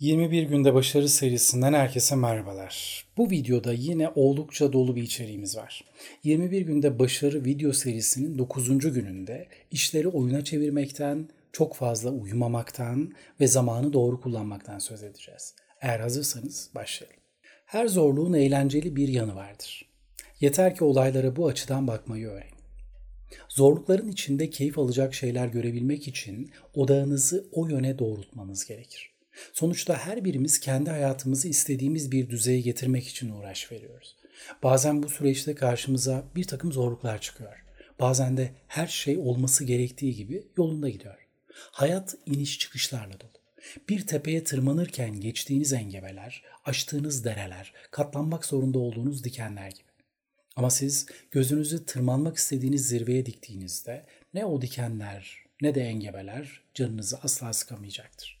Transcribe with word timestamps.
21 0.00 0.42
günde 0.42 0.74
başarı 0.74 1.08
serisinden 1.08 1.72
herkese 1.72 2.16
merhabalar. 2.16 3.06
Bu 3.16 3.30
videoda 3.30 3.72
yine 3.72 4.08
oldukça 4.14 4.72
dolu 4.72 4.96
bir 4.96 5.02
içeriğimiz 5.02 5.56
var. 5.56 5.84
21 6.24 6.60
günde 6.60 6.98
başarı 6.98 7.44
video 7.44 7.72
serisinin 7.72 8.38
9. 8.38 8.78
gününde 8.78 9.48
işleri 9.70 10.08
oyuna 10.08 10.44
çevirmekten, 10.44 11.28
çok 11.52 11.74
fazla 11.76 12.10
uyumamaktan 12.10 13.12
ve 13.40 13.46
zamanı 13.46 13.92
doğru 13.92 14.20
kullanmaktan 14.20 14.78
söz 14.78 15.02
edeceğiz. 15.02 15.54
Eğer 15.80 16.00
hazırsanız 16.00 16.70
başlayalım. 16.74 17.20
Her 17.66 17.86
zorluğun 17.86 18.32
eğlenceli 18.32 18.96
bir 18.96 19.08
yanı 19.08 19.34
vardır. 19.34 19.88
Yeter 20.40 20.74
ki 20.74 20.84
olaylara 20.84 21.36
bu 21.36 21.46
açıdan 21.46 21.86
bakmayı 21.86 22.28
öğrenin. 22.28 22.56
Zorlukların 23.48 24.08
içinde 24.08 24.50
keyif 24.50 24.78
alacak 24.78 25.14
şeyler 25.14 25.46
görebilmek 25.46 26.08
için 26.08 26.50
odağınızı 26.74 27.48
o 27.52 27.68
yöne 27.68 27.98
doğrultmanız 27.98 28.64
gerekir. 28.66 29.15
Sonuçta 29.52 29.98
her 29.98 30.24
birimiz 30.24 30.60
kendi 30.60 30.90
hayatımızı 30.90 31.48
istediğimiz 31.48 32.12
bir 32.12 32.30
düzeye 32.30 32.60
getirmek 32.60 33.08
için 33.08 33.30
uğraş 33.30 33.72
veriyoruz. 33.72 34.16
Bazen 34.62 35.02
bu 35.02 35.08
süreçte 35.08 35.54
karşımıza 35.54 36.24
bir 36.36 36.44
takım 36.44 36.72
zorluklar 36.72 37.20
çıkıyor. 37.20 37.64
Bazen 38.00 38.36
de 38.36 38.50
her 38.68 38.86
şey 38.86 39.18
olması 39.18 39.64
gerektiği 39.64 40.14
gibi 40.14 40.46
yolunda 40.56 40.88
gidiyor. 40.88 41.26
Hayat 41.52 42.14
iniş 42.26 42.58
çıkışlarla 42.58 43.20
dolu. 43.20 43.30
Bir 43.88 44.06
tepeye 44.06 44.44
tırmanırken 44.44 45.20
geçtiğiniz 45.20 45.72
engebeler, 45.72 46.42
aştığınız 46.64 47.24
dereler, 47.24 47.72
katlanmak 47.90 48.44
zorunda 48.44 48.78
olduğunuz 48.78 49.24
dikenler 49.24 49.70
gibi. 49.70 49.86
Ama 50.56 50.70
siz 50.70 51.06
gözünüzü 51.30 51.86
tırmanmak 51.86 52.36
istediğiniz 52.36 52.88
zirveye 52.88 53.26
diktiğinizde 53.26 54.06
ne 54.34 54.44
o 54.44 54.62
dikenler 54.62 55.44
ne 55.62 55.74
de 55.74 55.80
engebeler 55.80 56.60
canınızı 56.74 57.18
asla 57.18 57.52
sıkamayacaktır. 57.52 58.35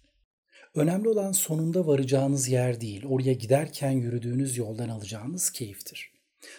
Önemli 0.76 1.08
olan 1.08 1.32
sonunda 1.32 1.86
varacağınız 1.86 2.48
yer 2.48 2.80
değil, 2.80 3.04
oraya 3.08 3.32
giderken 3.32 3.90
yürüdüğünüz 3.90 4.56
yoldan 4.56 4.88
alacağınız 4.88 5.50
keyiftir. 5.50 6.12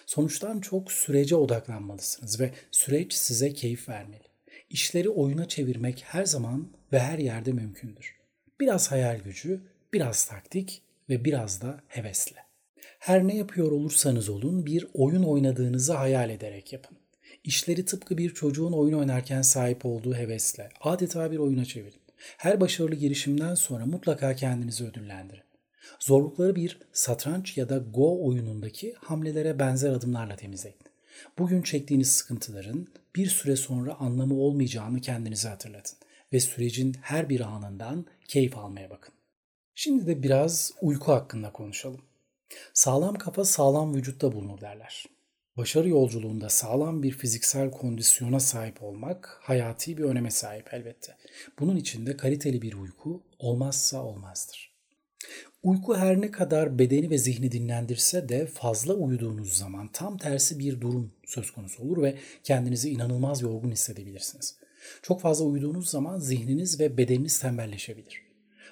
Sonuçtan 0.05 0.59
çok 0.59 0.91
sürece 0.91 1.35
odaklanmalısınız 1.35 2.39
ve 2.39 2.51
süreç 2.71 3.13
size 3.13 3.53
keyif 3.53 3.89
vermeli. 3.89 4.23
İşleri 4.69 5.09
oyuna 5.09 5.47
çevirmek 5.47 6.03
her 6.07 6.25
zaman 6.25 6.67
ve 6.93 6.99
her 6.99 7.19
yerde 7.19 7.51
mümkündür. 7.51 8.15
Biraz 8.59 8.91
hayal 8.91 9.19
gücü, 9.19 9.61
biraz 9.93 10.25
taktik 10.25 10.81
ve 11.09 11.25
biraz 11.25 11.61
da 11.61 11.81
hevesle. 11.87 12.39
Her 12.99 13.27
ne 13.27 13.35
yapıyor 13.35 13.71
olursanız 13.71 14.29
olun 14.29 14.65
bir 14.65 14.87
oyun 14.93 15.23
oynadığınızı 15.23 15.93
hayal 15.93 16.29
ederek 16.29 16.73
yapın. 16.73 16.97
İşleri 17.43 17.85
tıpkı 17.85 18.17
bir 18.17 18.33
çocuğun 18.33 18.71
oyun 18.71 18.93
oynarken 18.93 19.41
sahip 19.41 19.85
olduğu 19.85 20.15
hevesle 20.15 20.69
adeta 20.81 21.31
bir 21.31 21.37
oyuna 21.37 21.65
çevirin. 21.65 22.06
Her 22.37 22.61
başarılı 22.61 22.95
girişimden 22.95 23.55
sonra 23.55 23.85
mutlaka 23.85 24.35
kendinizi 24.35 24.85
ödüllendirin. 24.85 25.43
Zorlukları 25.99 26.55
bir 26.55 26.79
satranç 26.93 27.57
ya 27.57 27.69
da 27.69 27.77
Go 27.77 28.25
oyunundaki 28.25 28.93
hamlelere 28.93 29.59
benzer 29.59 29.91
adımlarla 29.91 30.35
temizleyin. 30.35 30.77
Bugün 31.37 31.61
çektiğiniz 31.61 32.11
sıkıntıların 32.11 32.87
bir 33.15 33.27
süre 33.27 33.55
sonra 33.55 33.95
anlamı 33.99 34.35
olmayacağını 34.39 35.01
kendinize 35.01 35.49
hatırlatın 35.49 35.97
ve 36.33 36.39
sürecin 36.39 36.95
her 37.01 37.29
bir 37.29 37.39
anından 37.39 38.05
keyif 38.27 38.57
almaya 38.57 38.89
bakın. 38.89 39.13
Şimdi 39.75 40.07
de 40.07 40.23
biraz 40.23 40.71
uyku 40.81 41.11
hakkında 41.11 41.51
konuşalım. 41.51 42.01
Sağlam 42.73 43.15
kafa 43.15 43.45
sağlam 43.45 43.95
vücutta 43.95 44.31
bulunur 44.31 44.61
derler. 44.61 45.05
Başarı 45.57 45.89
yolculuğunda 45.89 46.49
sağlam 46.49 47.03
bir 47.03 47.11
fiziksel 47.11 47.71
kondisyona 47.71 48.39
sahip 48.39 48.83
olmak 48.83 49.39
hayati 49.41 49.97
bir 49.97 50.03
öneme 50.03 50.31
sahip 50.31 50.73
elbette. 50.73 51.15
Bunun 51.59 51.75
için 51.75 52.05
de 52.05 52.17
kaliteli 52.17 52.61
bir 52.61 52.73
uyku 52.73 53.23
olmazsa 53.39 54.03
olmazdır. 54.03 54.71
Uyku 55.63 55.95
her 55.95 56.21
ne 56.21 56.31
kadar 56.31 56.79
bedeni 56.79 57.09
ve 57.09 57.17
zihni 57.17 57.51
dinlendirse 57.51 58.29
de 58.29 58.45
fazla 58.45 58.93
uyuduğunuz 58.93 59.57
zaman 59.57 59.87
tam 59.87 60.17
tersi 60.17 60.59
bir 60.59 60.81
durum 60.81 61.11
söz 61.25 61.51
konusu 61.51 61.83
olur 61.83 62.03
ve 62.03 62.17
kendinizi 62.43 62.89
inanılmaz 62.89 63.41
yorgun 63.41 63.71
hissedebilirsiniz. 63.71 64.55
Çok 65.01 65.21
fazla 65.21 65.45
uyuduğunuz 65.45 65.89
zaman 65.89 66.19
zihniniz 66.19 66.79
ve 66.79 66.97
bedeniniz 66.97 67.39
tembelleşebilir. 67.39 68.26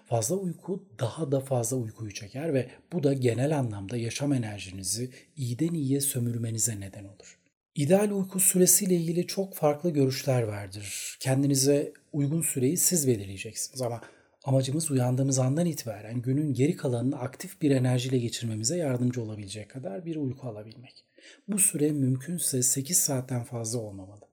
Fazla 0.06 0.36
uyku 0.36 0.86
daha 1.00 1.32
da 1.32 1.40
fazla 1.40 1.78
uykuyu 1.78 2.14
çeker 2.14 2.54
ve 2.54 2.70
bu 2.94 3.04
da 3.04 3.14
genel 3.14 3.58
anlamda 3.58 3.98
yaşam 3.98 4.34
enerjinizi 4.34 5.10
iyiden 5.38 5.74
iyiye 5.74 6.02
sömürmenize 6.02 6.80
neden 6.80 7.04
olur. 7.04 7.38
İdeal 7.76 8.12
uyku 8.12 8.40
süresiyle 8.40 8.96
ilgili 8.96 9.28
çok 9.28 9.56
farklı 9.56 9.90
görüşler 9.90 10.44
vardır. 10.44 11.18
Kendinize 11.20 11.94
uygun 12.14 12.42
süreyi 12.42 12.78
siz 12.78 13.08
belirleyeceksiniz 13.08 13.82
ama 13.82 14.02
amacımız 14.44 14.92
uyandığımız 14.92 15.40
andan 15.40 15.66
itibaren 15.66 16.22
günün 16.22 16.54
geri 16.54 16.76
kalanını 16.76 17.20
aktif 17.20 17.62
bir 17.62 17.72
enerjiyle 17.72 18.18
geçirmemize 18.18 18.78
yardımcı 18.78 19.22
olabilecek 19.22 19.70
kadar 19.70 20.06
bir 20.06 20.16
uyku 20.16 20.48
alabilmek. 20.48 21.06
Bu 21.48 21.60
süre 21.60 21.92
mümkünse 21.92 22.64
8 22.64 22.98
saatten 22.98 23.44
fazla 23.44 23.80
olmamalı. 23.80 24.25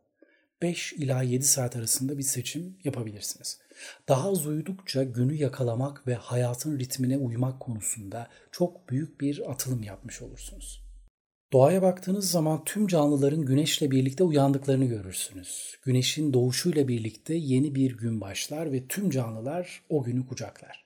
5 0.62 0.92
ila 0.92 1.22
7 1.22 1.44
saat 1.44 1.76
arasında 1.76 2.18
bir 2.18 2.22
seçim 2.22 2.76
yapabilirsiniz. 2.84 3.58
Daha 4.08 4.30
az 4.30 4.46
uyudukça 4.46 5.02
günü 5.02 5.34
yakalamak 5.34 6.06
ve 6.06 6.14
hayatın 6.14 6.78
ritmine 6.78 7.18
uymak 7.18 7.60
konusunda 7.60 8.28
çok 8.52 8.88
büyük 8.88 9.20
bir 9.20 9.50
atılım 9.50 9.82
yapmış 9.82 10.22
olursunuz. 10.22 10.82
Doğaya 11.52 11.82
baktığınız 11.82 12.30
zaman 12.30 12.64
tüm 12.64 12.86
canlıların 12.86 13.44
güneşle 13.44 13.90
birlikte 13.90 14.24
uyandıklarını 14.24 14.84
görürsünüz. 14.84 15.76
Güneşin 15.82 16.32
doğuşuyla 16.32 16.88
birlikte 16.88 17.34
yeni 17.34 17.74
bir 17.74 17.96
gün 17.96 18.20
başlar 18.20 18.72
ve 18.72 18.86
tüm 18.86 19.10
canlılar 19.10 19.82
o 19.88 20.02
günü 20.02 20.26
kucaklar. 20.26 20.84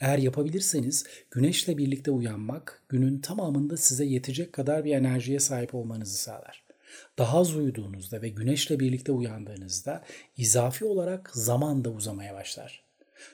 Eğer 0.00 0.18
yapabilirseniz 0.18 1.04
güneşle 1.30 1.78
birlikte 1.78 2.10
uyanmak 2.10 2.82
günün 2.88 3.20
tamamında 3.20 3.76
size 3.76 4.04
yetecek 4.04 4.52
kadar 4.52 4.84
bir 4.84 4.92
enerjiye 4.92 5.40
sahip 5.40 5.74
olmanızı 5.74 6.16
sağlar. 6.16 6.64
Daha 7.18 7.38
az 7.38 7.56
uyuduğunuzda 7.56 8.22
ve 8.22 8.28
güneşle 8.28 8.80
birlikte 8.80 9.12
uyandığınızda 9.12 10.04
izafi 10.36 10.84
olarak 10.84 11.30
zaman 11.34 11.84
da 11.84 11.90
uzamaya 11.90 12.34
başlar. 12.34 12.84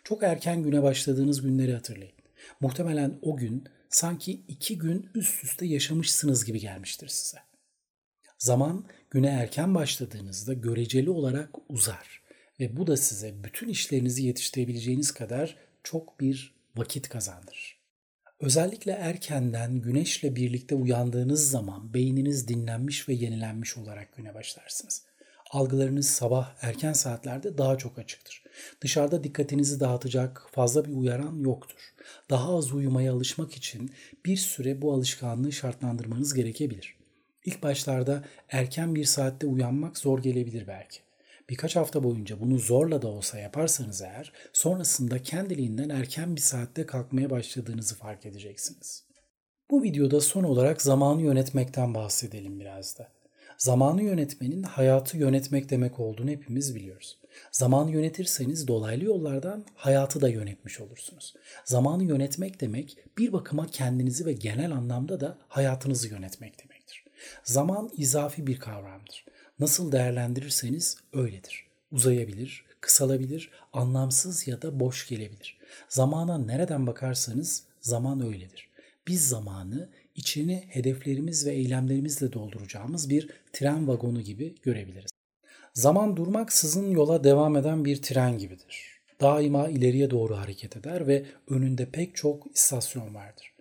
Çok 0.04 0.22
erken 0.22 0.62
güne 0.62 0.82
başladığınız 0.82 1.42
günleri 1.42 1.74
hatırlayın. 1.74 2.14
Muhtemelen 2.60 3.18
o 3.22 3.36
gün 3.36 3.64
sanki 3.88 4.32
iki 4.32 4.78
gün 4.78 5.10
üst 5.14 5.44
üste 5.44 5.66
yaşamışsınız 5.66 6.44
gibi 6.44 6.60
gelmiştir 6.60 7.08
size. 7.08 7.38
Zaman 8.38 8.86
güne 9.10 9.28
erken 9.28 9.74
başladığınızda 9.74 10.52
göreceli 10.54 11.10
olarak 11.10 11.50
uzar 11.68 12.22
ve 12.60 12.76
bu 12.76 12.86
da 12.86 12.96
size 12.96 13.44
bütün 13.44 13.68
işlerinizi 13.68 14.22
yetiştirebileceğiniz 14.22 15.12
kadar 15.12 15.56
çok 15.82 16.20
bir 16.20 16.54
vakit 16.76 17.08
kazandırır. 17.08 17.77
Özellikle 18.40 18.92
erkenden 18.92 19.80
güneşle 19.80 20.36
birlikte 20.36 20.74
uyandığınız 20.74 21.50
zaman 21.50 21.94
beyniniz 21.94 22.48
dinlenmiş 22.48 23.08
ve 23.08 23.12
yenilenmiş 23.14 23.78
olarak 23.78 24.16
güne 24.16 24.34
başlarsınız. 24.34 25.02
Algılarınız 25.50 26.08
sabah 26.08 26.54
erken 26.60 26.92
saatlerde 26.92 27.58
daha 27.58 27.78
çok 27.78 27.98
açıktır. 27.98 28.42
Dışarıda 28.80 29.24
dikkatinizi 29.24 29.80
dağıtacak 29.80 30.46
fazla 30.50 30.84
bir 30.84 30.92
uyaran 30.92 31.40
yoktur. 31.40 31.94
Daha 32.30 32.56
az 32.56 32.72
uyumaya 32.72 33.12
alışmak 33.12 33.52
için 33.56 33.92
bir 34.24 34.36
süre 34.36 34.82
bu 34.82 34.92
alışkanlığı 34.92 35.52
şartlandırmanız 35.52 36.34
gerekebilir. 36.34 36.96
İlk 37.44 37.62
başlarda 37.62 38.24
erken 38.48 38.94
bir 38.94 39.04
saatte 39.04 39.46
uyanmak 39.46 39.98
zor 39.98 40.22
gelebilir 40.22 40.66
belki. 40.66 41.07
Birkaç 41.50 41.76
hafta 41.76 42.04
boyunca 42.04 42.40
bunu 42.40 42.58
zorla 42.58 43.02
da 43.02 43.08
olsa 43.08 43.38
yaparsanız 43.38 44.02
eğer 44.02 44.32
sonrasında 44.52 45.22
kendiliğinden 45.22 45.88
erken 45.88 46.36
bir 46.36 46.40
saatte 46.40 46.86
kalkmaya 46.86 47.30
başladığınızı 47.30 47.94
fark 47.94 48.26
edeceksiniz. 48.26 49.04
Bu 49.70 49.82
videoda 49.82 50.20
son 50.20 50.44
olarak 50.44 50.82
zamanı 50.82 51.22
yönetmekten 51.22 51.94
bahsedelim 51.94 52.60
biraz 52.60 52.98
da. 52.98 53.12
Zamanı 53.58 54.02
yönetmenin 54.02 54.62
hayatı 54.62 55.16
yönetmek 55.18 55.70
demek 55.70 56.00
olduğunu 56.00 56.30
hepimiz 56.30 56.74
biliyoruz. 56.74 57.18
Zamanı 57.52 57.90
yönetirseniz 57.90 58.68
dolaylı 58.68 59.04
yollardan 59.04 59.64
hayatı 59.74 60.20
da 60.20 60.28
yönetmiş 60.28 60.80
olursunuz. 60.80 61.34
Zamanı 61.64 62.04
yönetmek 62.04 62.60
demek 62.60 62.96
bir 63.18 63.32
bakıma 63.32 63.66
kendinizi 63.66 64.26
ve 64.26 64.32
genel 64.32 64.72
anlamda 64.72 65.20
da 65.20 65.38
hayatınızı 65.48 66.08
yönetmek 66.08 66.64
demektir. 66.64 67.04
Zaman 67.44 67.90
izafi 67.96 68.46
bir 68.46 68.58
kavramdır. 68.58 69.24
Nasıl 69.60 69.92
değerlendirirseniz 69.92 70.96
öyledir. 71.12 71.66
Uzayabilir, 71.92 72.64
kısalabilir, 72.80 73.50
anlamsız 73.72 74.48
ya 74.48 74.62
da 74.62 74.80
boş 74.80 75.08
gelebilir. 75.08 75.58
Zamana 75.88 76.38
nereden 76.38 76.86
bakarsanız 76.86 77.62
zaman 77.80 78.26
öyledir. 78.26 78.68
Biz 79.06 79.28
zamanı 79.28 79.88
içini 80.14 80.64
hedeflerimiz 80.68 81.46
ve 81.46 81.52
eylemlerimizle 81.52 82.32
dolduracağımız 82.32 83.10
bir 83.10 83.28
tren 83.52 83.88
vagonu 83.88 84.20
gibi 84.20 84.54
görebiliriz. 84.62 85.10
Zaman 85.74 86.16
durmaksızın 86.16 86.90
yola 86.90 87.24
devam 87.24 87.56
eden 87.56 87.84
bir 87.84 88.02
tren 88.02 88.38
gibidir. 88.38 89.00
Daima 89.20 89.68
ileriye 89.68 90.10
doğru 90.10 90.36
hareket 90.36 90.76
eder 90.76 91.06
ve 91.06 91.26
önünde 91.48 91.86
pek 91.90 92.16
çok 92.16 92.46
istasyon 92.54 93.14
vardır. 93.14 93.52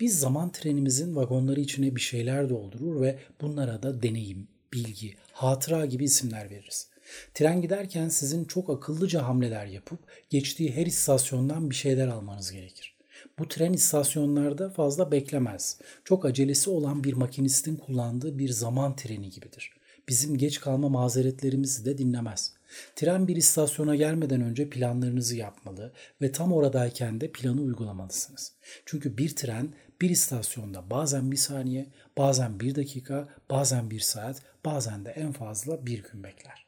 Biz 0.00 0.18
zaman 0.18 0.52
trenimizin 0.52 1.16
vagonları 1.16 1.60
içine 1.60 1.96
bir 1.96 2.00
şeyler 2.00 2.48
doldurur 2.48 3.00
ve 3.00 3.18
bunlara 3.40 3.82
da 3.82 4.02
deneyim, 4.02 4.48
bilgi, 4.72 5.14
hatıra 5.32 5.86
gibi 5.86 6.04
isimler 6.04 6.50
veririz. 6.50 6.88
Tren 7.34 7.62
giderken 7.62 8.08
sizin 8.08 8.44
çok 8.44 8.70
akıllıca 8.70 9.22
hamleler 9.22 9.66
yapıp 9.66 9.98
geçtiği 10.30 10.76
her 10.76 10.86
istasyondan 10.86 11.70
bir 11.70 11.74
şeyler 11.74 12.08
almanız 12.08 12.52
gerekir. 12.52 12.96
Bu 13.38 13.48
tren 13.48 13.72
istasyonlarda 13.72 14.70
fazla 14.70 15.12
beklemez. 15.12 15.78
Çok 16.04 16.24
acelesi 16.24 16.70
olan 16.70 17.04
bir 17.04 17.12
makinistin 17.12 17.76
kullandığı 17.76 18.38
bir 18.38 18.48
zaman 18.48 18.96
treni 18.96 19.30
gibidir. 19.30 19.75
Bizim 20.08 20.38
geç 20.38 20.60
kalma 20.60 20.88
mazeretlerimizi 20.88 21.84
de 21.84 21.98
dinlemez. 21.98 22.52
Tren 22.96 23.28
bir 23.28 23.36
istasyona 23.36 23.96
gelmeden 23.96 24.40
önce 24.40 24.70
planlarınızı 24.70 25.36
yapmalı 25.36 25.92
ve 26.22 26.32
tam 26.32 26.52
oradayken 26.52 27.20
de 27.20 27.32
planı 27.32 27.60
uygulamalısınız. 27.60 28.52
Çünkü 28.84 29.18
bir 29.18 29.36
tren 29.36 29.74
bir 30.00 30.10
istasyonda 30.10 30.90
bazen 30.90 31.32
bir 31.32 31.36
saniye, 31.36 31.86
bazen 32.18 32.60
bir 32.60 32.74
dakika, 32.74 33.28
bazen 33.50 33.90
bir 33.90 34.00
saat, 34.00 34.42
bazen 34.64 35.04
de 35.04 35.10
en 35.10 35.32
fazla 35.32 35.86
bir 35.86 36.02
gün 36.02 36.24
bekler. 36.24 36.66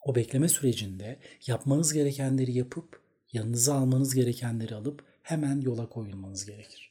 O 0.00 0.14
bekleme 0.14 0.48
sürecinde 0.48 1.18
yapmanız 1.46 1.92
gerekenleri 1.92 2.52
yapıp 2.52 3.00
yanınıza 3.32 3.74
almanız 3.74 4.14
gerekenleri 4.14 4.74
alıp 4.74 5.04
hemen 5.22 5.60
yola 5.60 5.88
koyulmanız 5.88 6.46
gerekir. 6.46 6.89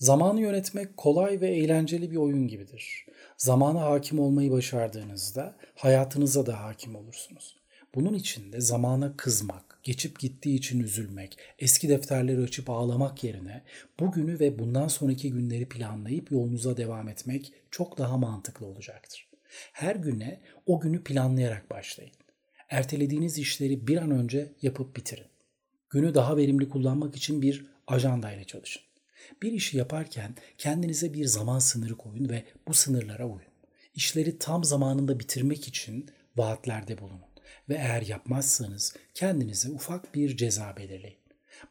Zamanı 0.00 0.40
yönetmek 0.40 0.96
kolay 0.96 1.40
ve 1.40 1.48
eğlenceli 1.48 2.10
bir 2.10 2.16
oyun 2.16 2.48
gibidir. 2.48 3.06
Zamana 3.36 3.80
hakim 3.80 4.18
olmayı 4.18 4.50
başardığınızda 4.50 5.56
hayatınıza 5.74 6.46
da 6.46 6.60
hakim 6.60 6.96
olursunuz. 6.96 7.56
Bunun 7.94 8.14
için 8.14 8.52
de 8.52 8.60
zamana 8.60 9.16
kızmak, 9.16 9.80
geçip 9.82 10.18
gittiği 10.20 10.54
için 10.54 10.80
üzülmek, 10.80 11.38
eski 11.58 11.88
defterleri 11.88 12.42
açıp 12.42 12.70
ağlamak 12.70 13.24
yerine 13.24 13.62
bugünü 14.00 14.40
ve 14.40 14.58
bundan 14.58 14.88
sonraki 14.88 15.30
günleri 15.30 15.68
planlayıp 15.68 16.32
yolunuza 16.32 16.76
devam 16.76 17.08
etmek 17.08 17.52
çok 17.70 17.98
daha 17.98 18.16
mantıklı 18.16 18.66
olacaktır. 18.66 19.28
Her 19.72 19.96
güne 19.96 20.40
o 20.66 20.80
günü 20.80 21.04
planlayarak 21.04 21.70
başlayın. 21.70 22.14
Ertelediğiniz 22.68 23.38
işleri 23.38 23.86
bir 23.86 23.96
an 23.96 24.10
önce 24.10 24.52
yapıp 24.62 24.96
bitirin. 24.96 25.26
Günü 25.90 26.14
daha 26.14 26.36
verimli 26.36 26.68
kullanmak 26.68 27.16
için 27.16 27.42
bir 27.42 27.66
ajanda 27.86 28.32
ile 28.32 28.44
çalışın. 28.44 28.89
Bir 29.42 29.52
işi 29.52 29.76
yaparken 29.76 30.34
kendinize 30.58 31.14
bir 31.14 31.24
zaman 31.24 31.58
sınırı 31.58 31.96
koyun 31.96 32.28
ve 32.28 32.44
bu 32.68 32.74
sınırlara 32.74 33.26
uyun. 33.26 33.50
İşleri 33.94 34.38
tam 34.38 34.64
zamanında 34.64 35.20
bitirmek 35.20 35.68
için 35.68 36.10
vaatlerde 36.36 36.98
bulunun 36.98 37.30
ve 37.68 37.74
eğer 37.74 38.02
yapmazsanız 38.02 38.96
kendinize 39.14 39.70
ufak 39.70 40.14
bir 40.14 40.36
ceza 40.36 40.76
belirleyin. 40.76 41.18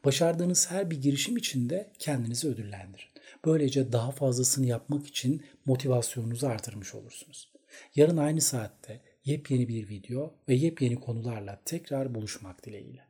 Başardığınız 0.04 0.70
her 0.70 0.90
bir 0.90 1.02
girişim 1.02 1.36
için 1.36 1.70
de 1.70 1.90
kendinizi 1.98 2.48
ödüllendirin. 2.48 3.10
Böylece 3.44 3.92
daha 3.92 4.10
fazlasını 4.10 4.66
yapmak 4.66 5.06
için 5.06 5.42
motivasyonunuzu 5.66 6.46
artırmış 6.46 6.94
olursunuz. 6.94 7.52
Yarın 7.96 8.16
aynı 8.16 8.40
saatte 8.40 9.00
yepyeni 9.24 9.68
bir 9.68 9.88
video 9.88 10.34
ve 10.48 10.54
yepyeni 10.54 11.00
konularla 11.00 11.60
tekrar 11.64 12.14
buluşmak 12.14 12.66
dileğiyle. 12.66 13.09